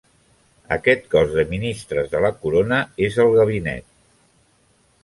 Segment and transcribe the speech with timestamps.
[0.75, 3.91] Aquest cos de ministres de la Corona és el Gabinet.